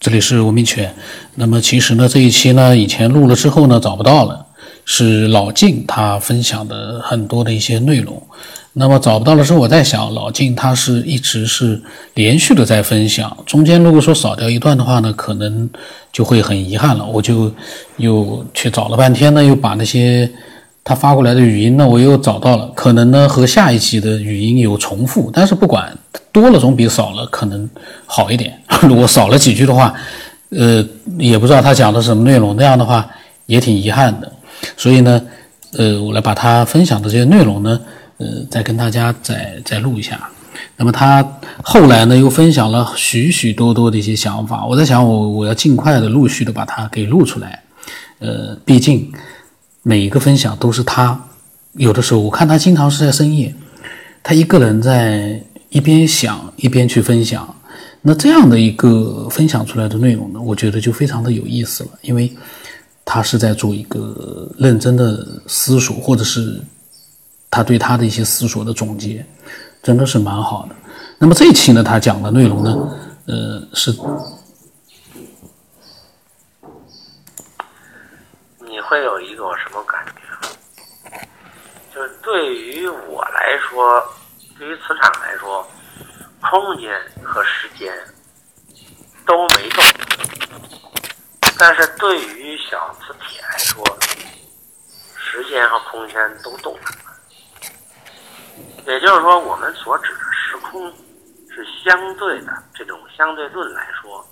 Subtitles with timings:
[0.00, 0.94] 这里是文明犬。
[1.34, 4.46] 那么其实呢，这一期呢，以前录了之后呢，找不到了，
[4.84, 8.22] 是老晋他分享的很多的一些内容。
[8.74, 11.82] 那么找不到了之后，我在想，老晋他是一直是
[12.14, 15.68] 连续的在分享，中间如果说少掉一段的话呢，可能
[16.12, 17.04] 就会很遗憾了。
[17.04, 17.52] 我就
[17.96, 20.30] 又去找了半天呢，又把那些
[20.88, 25.94] 他发过来的语音呢，我又找到了，可能呢和下一集的语音有重复，但是不管。
[26.30, 27.68] 多了总比少了可能
[28.06, 28.56] 好一点。
[28.88, 29.92] 如果少了几句的话，
[30.50, 30.84] 呃，
[31.18, 33.06] 也不知道他讲的是什么内容，那样的话
[33.46, 34.30] 也挺遗憾的。
[34.76, 35.20] 所以呢，
[35.72, 37.80] 呃，我来把他分享的这些内容呢，
[38.18, 40.28] 呃，再跟大家再再录一下。
[40.76, 41.26] 那么他
[41.62, 44.64] 后来呢，又分享了许许多多的一些想法。
[44.64, 47.62] 我在想，我我要尽快的陆续的把它给录出来。
[48.20, 49.10] 呃，毕竟
[49.88, 51.18] 每一个分享都是他，
[51.72, 53.54] 有的时候我看他经常是在深夜，
[54.22, 55.42] 他一个人在。
[55.70, 57.54] 一边想一边去分享，
[58.00, 62.34] 那这样的一个分享出来的内容呢，我觉得就非常的有意思了，因为
[63.04, 66.58] 他是在做一个认真的思索，或者是
[67.50, 69.22] 他对他的一些思索的总结，
[69.82, 70.74] 真的是蛮好的。
[71.18, 72.88] 那么这一期呢，他讲的内容呢，
[73.26, 73.92] 呃，是
[78.60, 80.22] 你会有一种什么感觉？
[81.94, 84.02] 就是对于我来说。
[84.58, 85.64] 对于磁场来说，
[86.50, 87.96] 空间和时间
[89.24, 89.84] 都没动，
[91.56, 93.84] 但是对于小磁铁来说，
[95.16, 96.90] 时间和空间都动了。
[98.84, 100.92] 也就是说，我们所指的时空
[101.48, 104.26] 是相对的，这种相对论来说，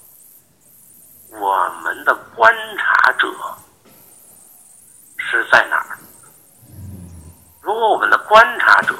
[1.31, 3.33] 我们的观察者
[5.31, 5.99] 是在哪儿？
[7.61, 8.95] 如果我们的观察者。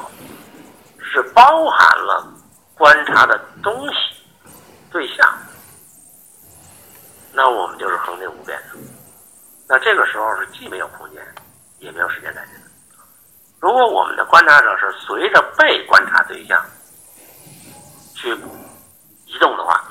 [1.09, 2.27] 是包含了
[2.75, 3.95] 观察的东西
[4.91, 5.25] 对象，
[7.31, 8.77] 那我们就是恒定不变的。
[9.69, 11.25] 那这个时候是既没有空间，
[11.79, 12.61] 也没有时间概念。
[13.59, 16.63] 如果我们的观察者是随着被观察对象
[18.13, 18.35] 去
[19.25, 19.81] 移动的话，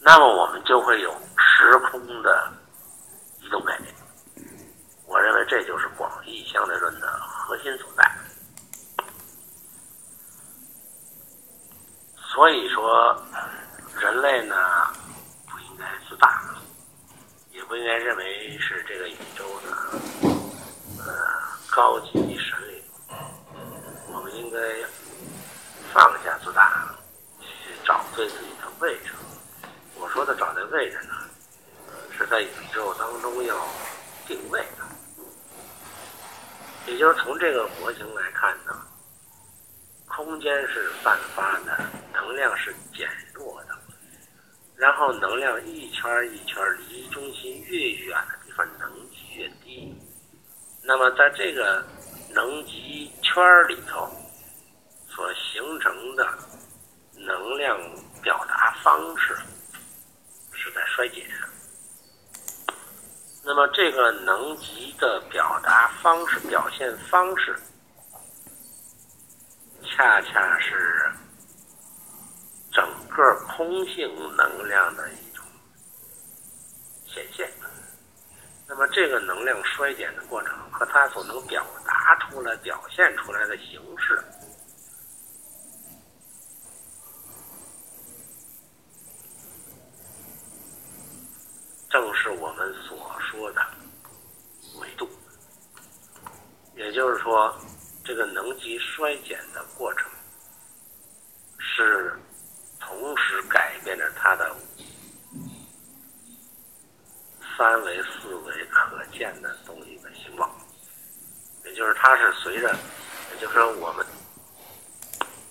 [0.00, 2.37] 那么我们就会有时空的
[3.48, 3.94] 移动概念。
[5.06, 8.06] 我认为这就是广义相对论的核心所在。
[12.18, 13.16] 所以说，
[13.98, 14.54] 人类呢
[15.50, 16.42] 不应该自大，
[17.50, 19.74] 也不应该认为是这个宇宙的
[20.98, 21.14] 呃
[21.70, 22.82] 高级神灵。
[24.12, 24.58] 我们应该
[25.94, 26.86] 放下自大，
[27.40, 29.12] 去找对自己的位置。
[29.96, 31.14] 我说的找对位置呢，
[32.28, 33.56] 在宇宙当中要
[34.26, 34.84] 定位的，
[36.86, 38.86] 也就是从这个模型来看呢，
[40.06, 41.78] 空间是散发的。
[42.12, 43.78] 能量是减弱的，
[44.76, 49.96] 然后能量一圈一圈离中心越远的地方，能级越低。
[50.82, 51.82] 那么在这个
[52.30, 54.10] 能级圈里头
[55.08, 56.28] 所形成的
[57.14, 57.78] 能量
[58.20, 59.34] 表达方式
[60.52, 61.24] 是在衰减。
[63.48, 67.58] 那么这个能级的表达方式、表现方式，
[69.82, 71.10] 恰恰是。
[72.70, 75.42] 整个空性能量的一种
[77.06, 77.50] 显现，
[78.68, 84.22] 那么这个能量衰减的过程和它所能表达出来、表现出来的形式，
[91.90, 93.66] 正是我们所说的
[94.80, 95.08] 维度。
[96.76, 97.54] 也就是说，
[98.04, 100.10] 这个能级衰减的过程
[101.58, 102.12] 是。
[102.80, 104.56] 同时改变着它的
[107.54, 110.50] 三维、四维可见的东西的形状，
[111.66, 112.74] 也就是它是随着，
[113.30, 114.06] 也就是说我们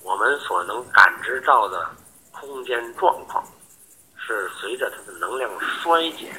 [0.02, 1.88] 我们所能感知到的
[2.32, 3.46] 空间状况，
[4.18, 6.34] 是随着它的能量衰减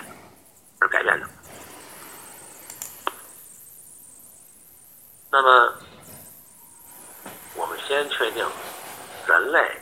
[0.81, 1.29] 而改变的。
[5.31, 5.75] 那么，
[7.57, 8.47] 我们先确定
[9.27, 9.81] 人类。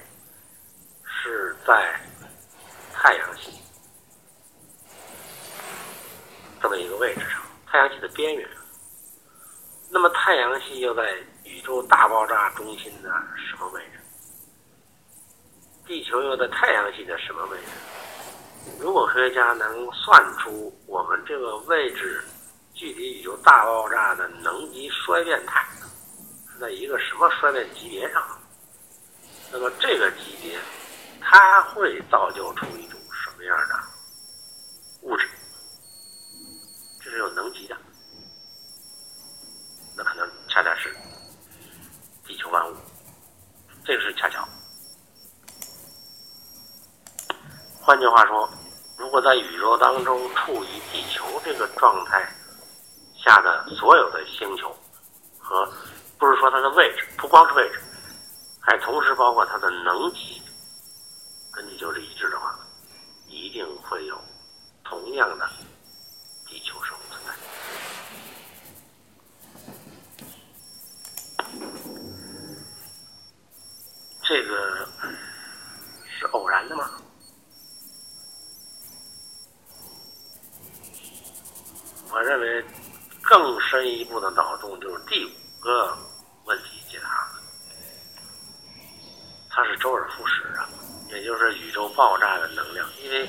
[1.28, 2.00] 是在
[2.92, 3.50] 太阳系
[6.62, 8.48] 这么一个位置上，太阳系的边缘。
[9.90, 13.98] 那么太阳系又在宇宙大爆炸中心的什么位置？
[15.84, 17.72] 地球又在太阳系的什么位置？
[18.78, 22.22] 如果科学家能算出我们这个位置
[22.76, 25.66] 距离宇宙大爆炸的能级衰变态
[26.52, 28.08] 是在一个什么衰变级别。
[28.12, 28.22] 上，
[29.50, 30.60] 那么这个级别。
[31.28, 33.74] 它会造就出一种什么样的
[35.02, 35.28] 物质？
[37.00, 37.76] 这是有能级的，
[39.96, 40.94] 那可能恰恰是
[42.24, 42.76] 地球万物，
[43.84, 44.46] 这个是恰巧。
[47.80, 48.48] 换句话说，
[48.96, 52.32] 如果在宇宙当中处于地球这个状态
[53.26, 54.72] 下的所有的星球，
[55.36, 55.68] 和
[56.16, 57.80] 不是说它的位置，不光是位置，
[58.60, 60.40] 还同时包括它的能级。
[61.50, 62.56] 跟你就是一致的话，
[63.26, 64.16] 一定会有
[64.84, 65.48] 同样的
[66.46, 67.32] 地球生物存在。
[74.22, 74.86] 这个
[76.16, 76.88] 是偶然的吗？
[82.12, 82.64] 我认为
[83.22, 85.30] 更深一步的脑洞就是第五
[85.60, 85.96] 个
[86.44, 87.28] 问题解答，
[89.50, 90.64] 它是周而复始的。
[91.08, 93.28] 也就是宇宙爆炸的能量，因为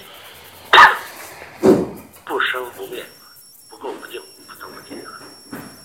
[2.26, 3.06] 不生不灭，
[3.70, 4.98] 不垢不净，不增不减。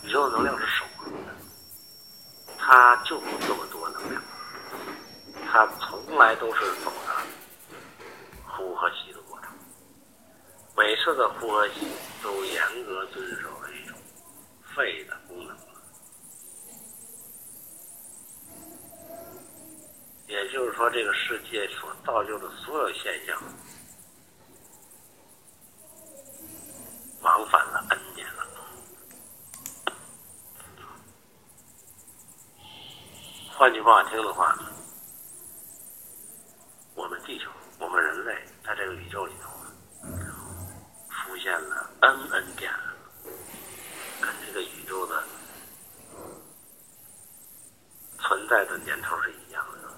[0.02, 1.32] 宇宙能量是守恒的，
[2.58, 4.22] 它就有这么多能量，
[5.50, 7.22] 它从来都是走的
[8.48, 9.50] 呼和吸的过程，
[10.76, 11.86] 每次的呼和吸
[12.22, 13.96] 都严格遵守了一种
[14.74, 15.56] 肺的功能。
[20.28, 23.38] 也就是说，这个世界所造就的所有现象，
[27.20, 28.46] 往返了 N 年了。
[33.54, 34.58] 换句话听的话，
[36.94, 38.34] 我们地球，我们人类，
[38.64, 39.50] 在这个宇宙里头，
[41.10, 42.72] 出现了 N N 点，
[44.20, 45.22] 跟这个宇宙的
[48.18, 49.88] 存在的年头是一样的。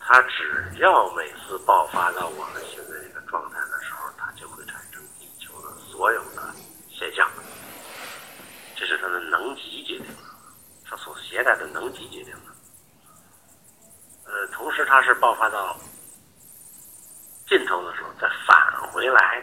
[0.00, 6.52] 它只要每次爆发到我们现在这个状态的时候，它就会产生地球的所有的
[6.90, 7.30] 现象。
[8.74, 10.24] 这是它的能级决定的，
[10.84, 12.52] 它所携带的能级决定的。
[14.26, 15.78] 呃，同时它是爆发到
[17.46, 19.40] 尽头的时候，再返回来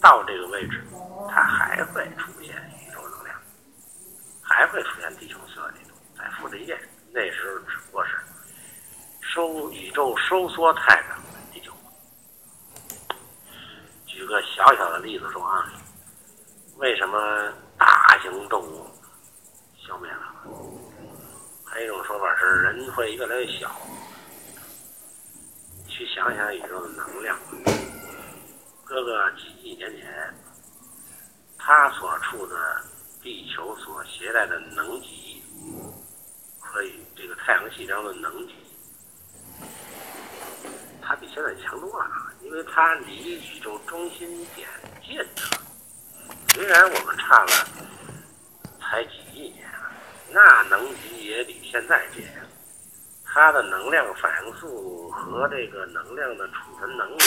[0.00, 0.82] 到这个位置，
[1.28, 3.36] 它还会出现宇宙能量，
[4.42, 6.80] 还会出现地球所有那种再复制一遍。
[7.12, 8.12] 那时候只不过是。
[9.20, 11.22] 收宇宙收缩太阳
[11.52, 11.72] 地球。
[14.06, 15.72] 举个小小的例子说啊，
[16.76, 18.86] 为什么大型动物
[19.78, 20.34] 消灭了？
[21.64, 23.70] 还有一种说法是人会越来越小。
[25.88, 27.38] 去想想宇宙的能量，
[28.84, 30.34] 哥哥几亿年前，
[31.56, 32.82] 他所处的
[33.22, 35.42] 地球所携带的能级，
[36.72, 36.80] 和
[37.14, 38.54] 这个太阳系中的能级。
[41.02, 44.26] 它比现在强多了，因为它离宇宙中心
[44.56, 44.66] 点
[45.06, 45.44] 近着。
[46.54, 47.50] 虽然我们差了
[48.80, 49.68] 才几亿年，
[50.30, 52.24] 那能级也比现在近。
[53.22, 57.22] 它的能量反应速和这个能量的储存能力，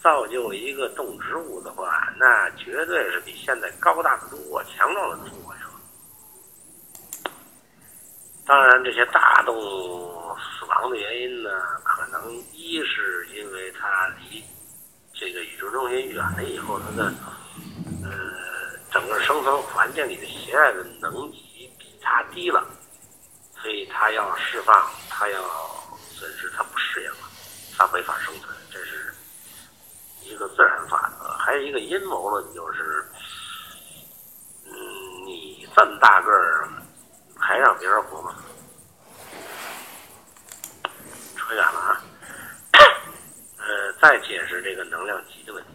[0.00, 5.43] 造就一个动植物的话，那绝对是比现在高大的多、强壮的多
[8.54, 11.50] 当然，这些大动物死亡的原因呢，
[11.82, 14.44] 可能一是因为它离
[15.12, 17.12] 这个宇宙中心远了以后，它的
[18.04, 18.12] 呃
[18.92, 22.64] 整个生存环境里的携带的能级比它低了，
[23.60, 25.40] 所以它要释放，它要
[26.12, 27.28] 损失，它不适应了，
[27.76, 29.12] 它没法生存，这是
[30.22, 31.28] 一个自然法则。
[31.30, 33.04] 还有一个阴谋论，就是
[34.64, 34.72] 嗯，
[35.26, 36.68] 你这么大个儿。
[37.36, 38.34] 还让别人活吗？
[41.54, 42.02] 远了啊！
[43.58, 45.70] 呃，再解释这个能量级的问题。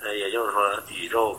[0.00, 1.34] 呃，也就是说，宇宙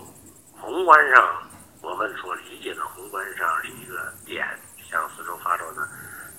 [0.53, 1.49] 宏观上，
[1.81, 4.47] 我们所理解的宏观上是一个点
[4.89, 5.87] 向四周发射的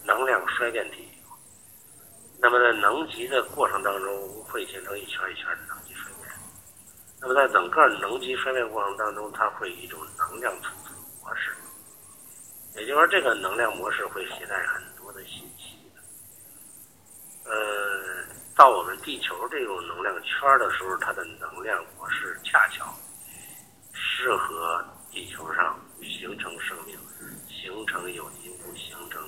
[0.04, 1.08] 能量衰变体。
[2.38, 6.32] 那么在能级的过程当中，会形成一圈一圈的能级衰变。
[7.20, 11.50] 那么在整个能级衰变过程当中，它会一种能量储存模式。
[12.76, 14.82] 也就是说，这个能量模式会携带很。
[17.50, 22.86] 呃，到我们地球这种能量圈的时候，它的能量模式恰巧
[23.92, 26.96] 适合地球上形成生命、
[27.48, 29.20] 形成有机物、形成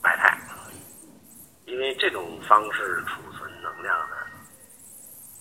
[0.00, 0.38] 百态。
[1.66, 4.16] 因为这种方式储存能量的，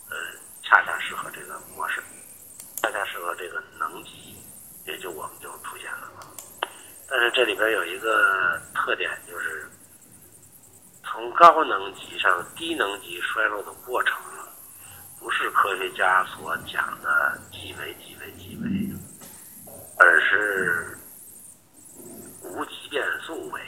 [0.10, 0.18] 呃，
[0.64, 2.02] 恰恰适合这个模式，
[2.82, 4.36] 恰恰适合这个能级，
[4.88, 6.10] 也就我们就出现了。
[7.08, 9.12] 但是这里边有一个特点，
[11.24, 14.18] 从高能级上低能级衰落的过程，
[15.18, 18.94] 不是科学家所讲的几维几维几维，
[19.98, 20.98] 而是
[22.42, 23.62] 无极变速维。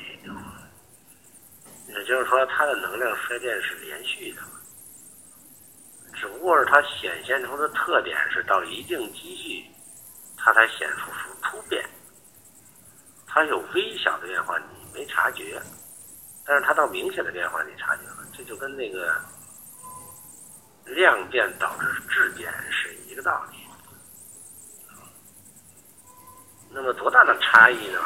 [1.88, 4.42] 也就是说，它的能量衰变是连续的，
[6.14, 9.66] 只不过是它显现出的特点是到一定积聚，
[10.36, 11.82] 它才显出出突变。
[13.26, 15.58] 它有微小的变化，你没察觉。
[16.46, 19.20] 但是它到明显的变化，你察觉了，这就跟那个
[20.86, 23.58] 量变导致质变是一个道理。
[26.70, 28.00] 那么多大的差异呢？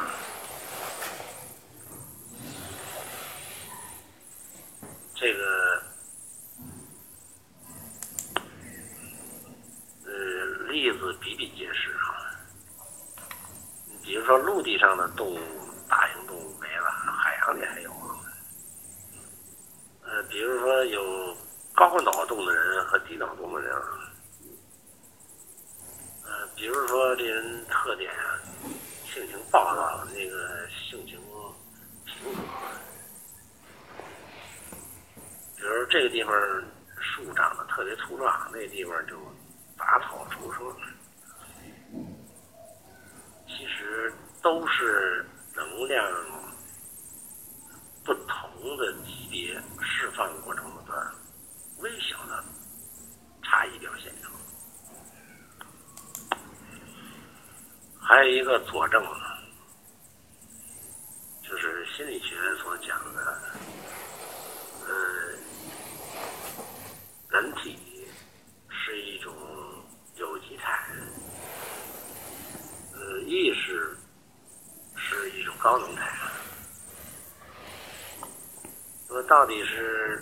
[5.15, 5.83] 这个，
[10.05, 10.11] 呃，
[10.69, 12.39] 例子比比皆是啊。
[14.01, 15.39] 比如说陆地上的动物，
[15.89, 17.88] 大型动物没了，海洋里还有。
[20.11, 21.37] 呃，比如说有
[21.75, 23.71] 高脑洞的人和低脑洞的人，
[26.25, 28.41] 呃，比如说这人特点啊，
[29.05, 31.19] 性情暴躁，那个性情
[32.05, 32.43] 平和。
[35.57, 36.33] 比如这个地方
[36.99, 39.15] 树长得特别粗壮，那地方就
[39.77, 40.75] 杂草丛生。
[43.47, 44.11] 其实
[44.41, 45.23] 都是
[45.55, 46.03] 能量
[48.03, 49.61] 不同的级别。
[49.81, 51.13] 释放过程的
[51.79, 52.41] 微小的
[53.43, 54.13] 差异表现，
[58.09, 59.05] 还有一个佐证，
[61.43, 63.39] 就是心理学所讲的，
[64.87, 64.91] 呃，
[67.29, 67.77] 人体
[68.67, 69.31] 是一种
[70.15, 70.89] 有机态，
[72.95, 73.95] 呃，意识
[74.95, 76.11] 是一种高能态。
[79.07, 80.19] 那么到底是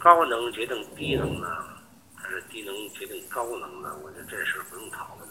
[0.00, 1.64] 高能决定低能呢，
[2.16, 3.96] 还是低能决定高能呢？
[4.02, 5.28] 我觉得这事不用讨论，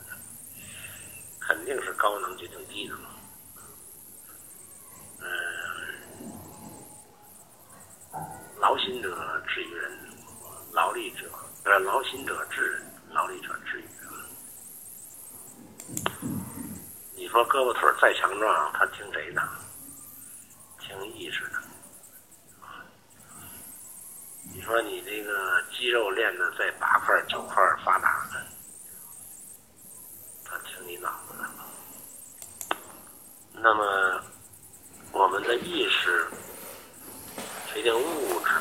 [1.53, 2.97] 肯定是高能决定低能。
[5.21, 5.27] 嗯，
[8.57, 9.91] 劳心者治于人，
[10.71, 11.29] 劳力者
[11.65, 12.81] 呃劳心者治人，
[13.11, 14.09] 劳力者治于人。
[17.15, 19.47] 你说胳膊腿再强壮，他听谁的？
[20.79, 21.61] 听意识的。
[24.51, 27.55] 你说你这个肌肉练的在八块九块
[27.85, 28.43] 发达的，
[30.43, 31.32] 他听你脑子。
[33.63, 34.21] 那么
[35.13, 36.27] 我们的意识
[37.73, 38.51] 决定物质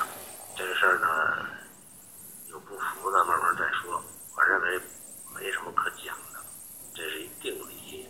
[0.56, 1.44] 这个事儿呢，
[2.48, 4.00] 有不服的慢慢再说。
[4.36, 4.80] 我认为
[5.34, 6.38] 没什么可讲的，
[6.94, 8.06] 这是一定理。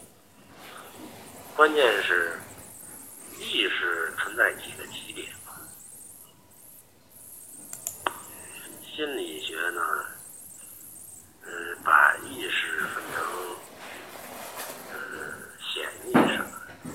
[1.57, 2.39] 关键是
[3.39, 5.25] 意识存在几个级别。
[8.95, 9.81] 心理学呢，
[11.47, 11.51] 呃，
[11.83, 13.25] 把意识分成
[14.93, 14.99] 呃
[15.59, 16.45] 显意识，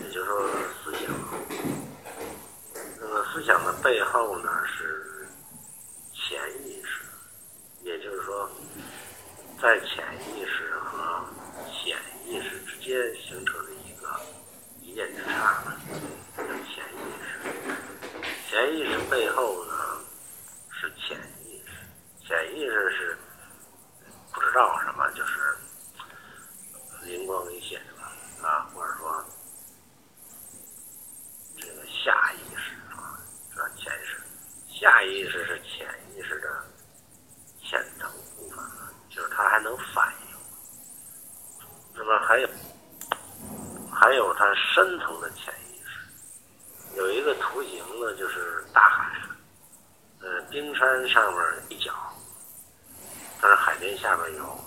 [0.04, 0.48] 也就是说
[0.84, 1.12] 思想。
[3.00, 5.26] 那么思想的背后呢是
[6.14, 7.06] 潜意识，
[7.84, 8.50] 也就是说，
[9.62, 11.24] 在潜意识和
[11.72, 14.20] 显意识之间形成的一个
[14.82, 15.64] 一念之差，
[16.36, 17.40] 叫潜意识。
[18.50, 19.74] 潜意识背后呢
[20.70, 21.18] 是潜。
[22.28, 23.18] 潜意识是
[24.34, 25.58] 不知道什么，就是
[27.06, 29.24] 灵光一现了啊，或者说
[31.58, 33.18] 这个下意识啊，
[33.56, 34.22] 这潜意识，
[34.88, 36.64] 下意识是潜意识的
[37.62, 38.58] 浅层部分，
[39.10, 40.28] 就是它还能反应。
[41.94, 42.48] 那么还有
[43.94, 49.12] 还有它深层的潜意识，有一个图形呢，就是大海，
[50.22, 51.94] 呃，冰山上面一角。
[53.42, 54.58] 但是海边下面有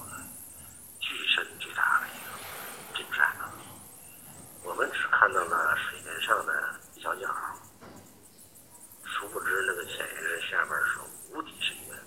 [0.99, 2.27] 巨深巨大的一个
[2.93, 3.27] 冰山，
[4.65, 7.27] 我们只看到了水面上的一小角，
[9.05, 11.01] 殊不知那个潜意识下面是
[11.33, 12.01] 无底深渊的。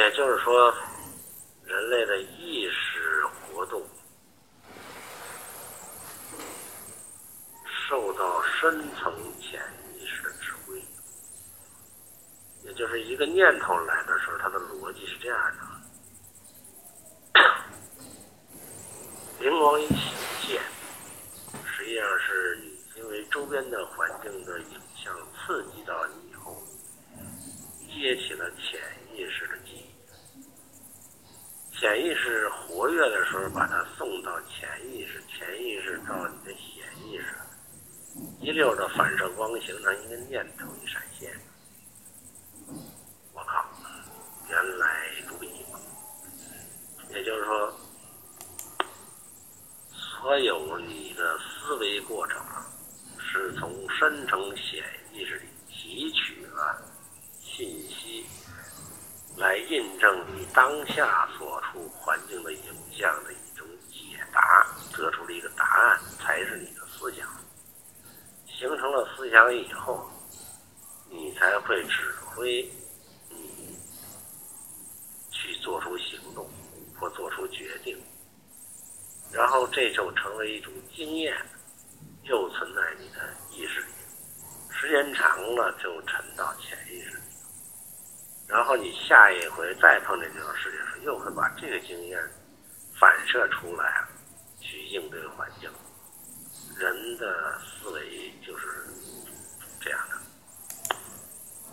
[0.00, 0.74] 也就是说，
[1.62, 3.86] 人类的意识活动
[7.86, 9.60] 受到深层潜
[9.94, 10.82] 意识的指挥。
[12.64, 12.72] 也。
[12.72, 15.38] 就是一个念头来的时候，它的逻辑是这样
[17.34, 17.42] 的：
[19.38, 19.86] 灵光一
[20.40, 20.62] 现，
[21.76, 22.58] 实际上是
[22.96, 26.56] 因为周边的环境的影响刺激到你以后，
[27.86, 28.99] 接起了潜意识。
[31.80, 37.34] 潜意识活跃的时候，把它送到潜意识，潜意识到你的显意识，
[38.42, 41.32] 一溜的反射光形成一个念头一闪现。
[43.32, 43.64] 我靠，
[44.50, 45.48] 原来如彼。
[47.14, 47.74] 也就是说，
[49.90, 52.38] 所有你的思维过程
[53.18, 54.84] 是从深层潜
[55.14, 56.78] 意识里提取了
[57.42, 57.99] 信息，
[59.40, 67.26] 来印证你当下所处环境的影像的一种解答，得出了一个答案，才是你的思想。
[68.46, 70.06] 形成了思想以后，
[71.08, 72.70] 你才会指挥
[73.30, 73.78] 你
[75.30, 76.46] 去做出行动
[76.98, 77.98] 或做出决定，
[79.32, 81.34] 然后这就成为一种经验，
[82.24, 83.86] 又存在你的意识里，
[84.70, 87.19] 时间长了就沉到潜意识，
[88.50, 92.20] 然后你下一回再碰见这种事情时，又会把这个经验
[92.98, 94.04] 反射出来，
[94.60, 95.70] 去应对环境。
[96.76, 98.66] 人的思维就是
[99.80, 100.16] 这样的，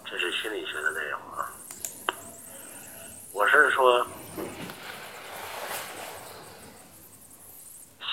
[0.05, 1.50] 这是心理学的内容啊。
[3.31, 4.05] 我是说，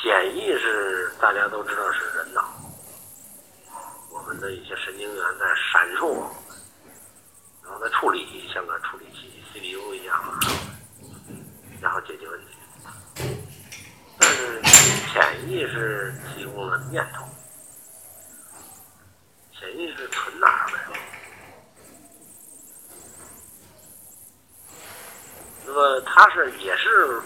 [0.02, 2.54] 潜意识大家都知道是人脑，
[4.10, 6.28] 我们的一些神经元在闪烁，
[7.64, 10.38] 然后在处理，像个处理器 CPU 一样啊，
[11.80, 12.46] 然后解决问题。
[14.18, 17.24] 但是潜意识提供了念头，
[19.58, 21.00] 潜意识存哪儿的呀？
[25.66, 27.20] 那么它是也是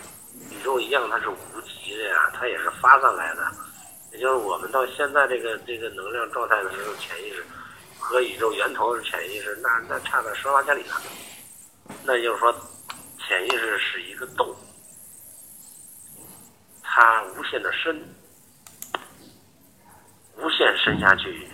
[0.51, 3.51] 宇宙一样，它是无极的呀，它也是发散来的。
[4.13, 7.43] 也就是我们到现在这个这个能量状态的时候，潜意识
[7.99, 10.97] 和宇宙源头的潜意识，那那差了十万八千里呢。
[12.05, 12.55] 那就是说，
[13.17, 14.55] 潜意识是一个洞。
[16.83, 18.07] 它无限的深，
[20.37, 21.49] 无限深下去，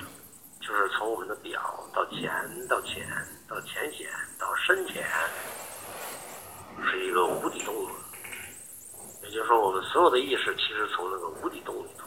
[0.61, 2.29] 就是从我们的表到浅
[2.69, 3.07] 到浅
[3.49, 5.07] 到浅显到深浅，
[6.90, 7.73] 是一个无底洞。
[9.23, 12.04] 也就是说，我们所有的意识其实从那个无底洞里头，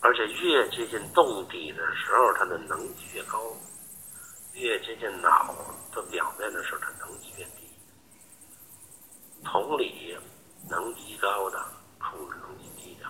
[0.00, 3.38] 而且越接近洞底的时候，它的能级越高；
[4.54, 5.54] 越接近脑
[5.92, 7.68] 的表面的时候，它能级越低。
[9.44, 10.16] 同理。
[10.68, 11.64] 能级高的
[11.98, 13.06] 控制能级低的。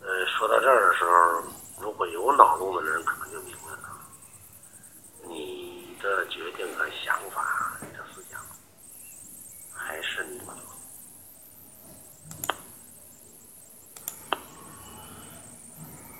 [0.00, 1.10] 呃，说到这儿的时候，
[1.80, 4.00] 如果有脑洞的人，可能就明白了，
[5.22, 8.44] 你的决定和想法，你的思想，
[9.72, 10.46] 还是你的。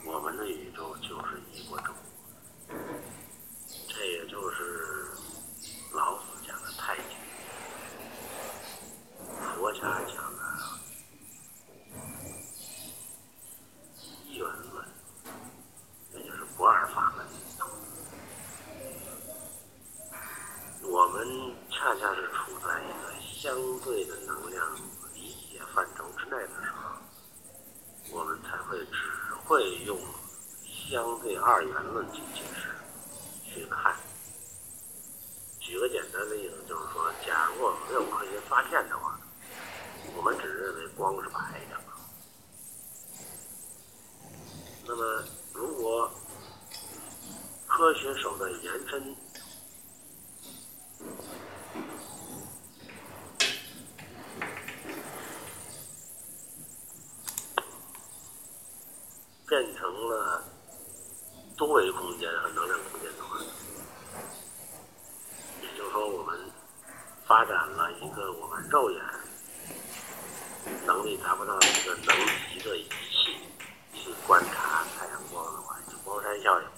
[0.07, 1.93] 我们的宇宙就是一锅粥，
[3.88, 5.09] 这也就是
[5.93, 7.03] 老子讲的太极。
[9.55, 10.40] 佛家讲的
[14.25, 14.88] 一元论，
[16.14, 17.27] 也就是不二法门。
[20.83, 21.29] 我们
[21.71, 23.12] 恰恰是处在一个
[24.00, 24.66] 相对的能量
[25.14, 29.98] 理解范畴之内的时候，我们才会只会用
[30.88, 32.70] 相对二元论去解释、
[33.44, 33.94] 去看。
[35.58, 39.18] 举个简单的例子，就是说，假如我们没有科学发现的话。
[40.16, 41.38] 我们只认为光是白
[41.70, 41.76] 的，
[44.86, 46.10] 那么如果
[47.66, 49.14] 科学手段延伸，
[59.50, 60.40] 变成了
[61.56, 63.36] 多维空间和能量空间的话，
[65.60, 66.38] 也就是说，我们
[67.26, 69.02] 发展了一个我们肉眼。
[70.86, 72.16] 能力达不到的一个能
[72.52, 73.40] 级的仪器
[73.92, 76.68] 去观察太阳光的话，就光山效应，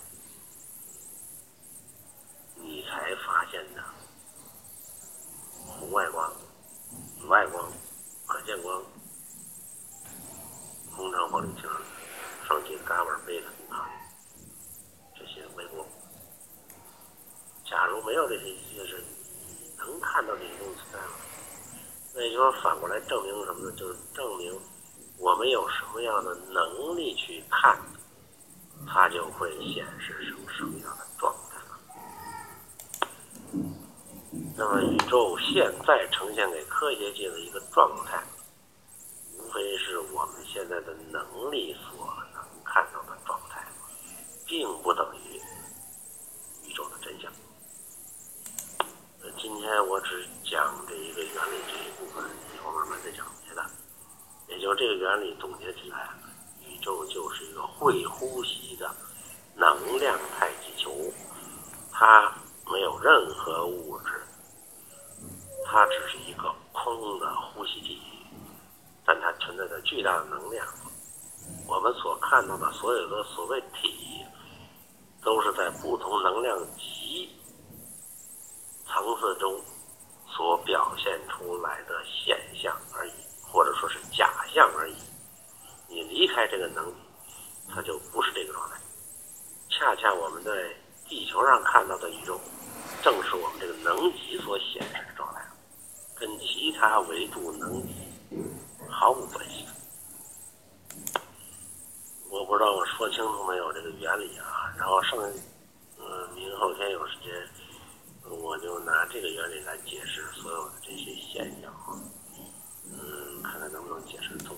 [2.56, 3.82] 你才发现的
[5.66, 6.32] 红外光、
[7.20, 7.70] 紫外光、
[8.26, 8.82] 可见光、
[10.96, 11.68] 红橙黄绿青、
[17.72, 19.02] 假如没有这些仪器，是
[19.78, 21.14] 能看到这些东西在吗？
[22.14, 23.74] 那也就是反过来证明什么呢？
[23.78, 24.61] 就是证明
[25.16, 27.80] 我们有什么样的能力去看，
[28.87, 31.62] 它就会显示成什么样的状态。
[34.54, 38.22] 那么宇宙现在呈现给科学界的一个状态，
[39.38, 43.66] 无非是我们现在的能力所能看到的状态，
[44.46, 45.21] 并不等于
[49.62, 53.64] 今天我只讲这一个原理这一部分，以后慢慢再讲别的。
[54.48, 56.11] 也就这个原理总结起来，
[56.66, 58.90] 宇宙就是一个会呼吸的
[59.55, 60.90] 能量太极球，
[61.92, 62.35] 它
[62.72, 64.20] 没有任何物质，
[65.64, 68.03] 它只是一个空的呼吸体，
[69.07, 70.66] 但它存在着巨大的能量。
[71.68, 74.25] 我们所看到的所有的所谓体，
[75.22, 77.31] 都是在不同能量级
[78.92, 79.59] 层次中
[80.28, 84.96] 所表现出来的现象而已，或者说是假象而已。
[85.88, 86.98] 你离开这个能级，
[87.74, 88.76] 它就不是这个状态。
[89.70, 90.50] 恰恰我们在
[91.09, 92.38] 地球上看到的宇宙，
[93.02, 95.42] 正是我们这个能级所显示的状态，
[96.14, 97.94] 跟其他维度能级
[98.90, 99.66] 毫无关系。
[102.31, 105.18] 我不知道我说清楚没有这个原理啊，然后剩，
[105.98, 107.31] 嗯，明后天有时间，
[108.42, 111.94] 我就拿这个原理来解释所有的这些现象啊，
[112.90, 114.57] 嗯，看看能不能解释通。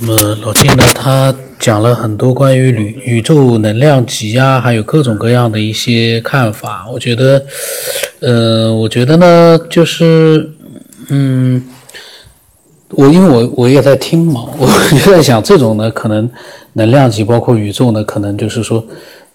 [0.00, 6.88] 那么老金呢，他讲了很多关于宇宇宙能量级啊，还有各种各样的一些看法。
[6.90, 7.46] 我觉得，
[8.18, 10.50] 呃，我觉得呢，就是，
[11.10, 11.64] 嗯。
[12.92, 14.66] 我因为我我也在听嘛，我
[15.04, 16.28] 就在想，这种呢，可能
[16.72, 18.82] 能量级包括宇宙呢，可能就是说，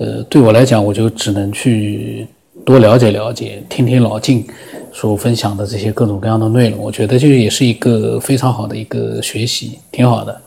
[0.04, 2.28] 呃，对我来讲，我就只能去
[2.66, 4.46] 多了解了解，听听老静
[4.92, 6.80] 所分享的这些各种各样的内容。
[6.80, 10.42] 我觉得这也是一个非常好的一个学习，挺好的。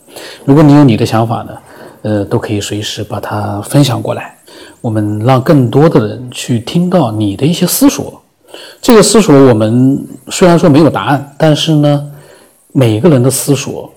[0.45, 1.59] 如果你有你的想法呢，
[2.03, 4.37] 呃，都可以随时把它分享过来，
[4.83, 8.21] 我们让更多的人去听到你的一些思索。
[8.83, 12.13] 这个思索，我们虽然说没有答案，但是呢。
[12.79, 13.91] 每个人的思索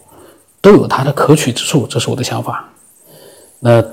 [0.62, 2.66] 都有它的可取之处，这是我的想法。
[3.60, 3.84] 那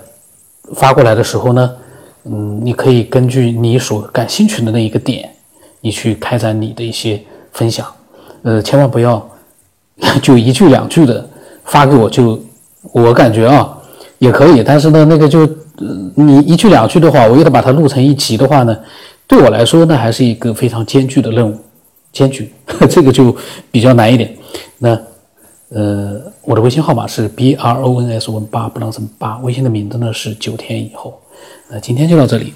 [0.74, 1.70] 发过来的时候呢，
[2.24, 5.30] 嗯，你可以根据你所感兴趣的那一个点，
[5.80, 7.86] 你去开展你的一些分享。
[8.42, 9.28] 呃，千万不要
[10.22, 11.28] 就一句两句的
[11.64, 12.40] 发给我，就
[12.92, 13.76] 我感觉啊
[14.18, 15.48] 也可以，但是呢，那个就
[16.14, 18.76] 你一句两句的话，我又得把它录成一集的话呢，
[19.26, 21.58] 对我来说那还是一个非常艰巨的任务，
[22.12, 22.52] 艰巨，
[22.88, 23.34] 这个就
[23.70, 24.34] 比较难一点。
[24.78, 24.98] 那，
[25.68, 31.20] 呃，我的微信号码是 b r o n s 问八不能什么八，微信的名字呢是九天以后。
[31.68, 32.52] 那今天就到这里。